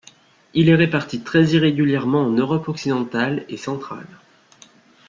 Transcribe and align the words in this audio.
Il 0.55 0.67
est 0.69 0.75
réparti 0.75 1.21
très 1.21 1.43
irrégulièrement 1.49 2.23
en 2.23 2.31
Europe 2.31 2.67
occidentale 2.69 3.45
et 3.49 3.57
centrale. 3.57 4.07